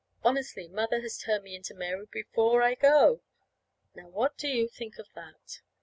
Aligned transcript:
Honestly, 0.23 0.67
Mother 0.67 1.01
has 1.01 1.19
turned 1.19 1.43
me 1.43 1.55
into 1.55 1.75
Mary 1.75 2.07
before 2.11 2.63
I 2.63 2.73
go. 2.73 3.21
Now, 3.93 4.07
what 4.09 4.35
do 4.35 4.47
you 4.47 4.67
think 4.67 4.97
of 4.97 5.07
that? 5.13 5.61